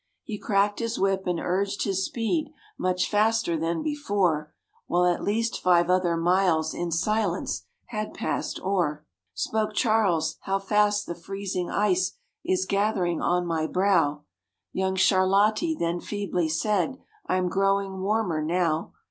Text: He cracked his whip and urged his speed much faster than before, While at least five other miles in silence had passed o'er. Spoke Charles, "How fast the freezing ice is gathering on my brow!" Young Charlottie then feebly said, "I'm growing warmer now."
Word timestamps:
He 0.23 0.39
cracked 0.39 0.79
his 0.79 0.97
whip 0.97 1.27
and 1.27 1.39
urged 1.39 1.83
his 1.83 2.03
speed 2.03 2.51
much 2.75 3.07
faster 3.07 3.55
than 3.55 3.83
before, 3.83 4.51
While 4.87 5.05
at 5.05 5.21
least 5.23 5.61
five 5.61 5.91
other 5.91 6.17
miles 6.17 6.73
in 6.73 6.89
silence 6.89 7.67
had 7.89 8.11
passed 8.15 8.59
o'er. 8.61 9.05
Spoke 9.35 9.75
Charles, 9.75 10.37
"How 10.41 10.57
fast 10.57 11.05
the 11.05 11.13
freezing 11.13 11.69
ice 11.69 12.13
is 12.43 12.65
gathering 12.65 13.21
on 13.21 13.45
my 13.45 13.67
brow!" 13.67 14.23
Young 14.73 14.95
Charlottie 14.95 15.77
then 15.79 15.99
feebly 15.99 16.49
said, 16.49 16.97
"I'm 17.27 17.47
growing 17.47 18.01
warmer 18.01 18.41
now." 18.41 18.93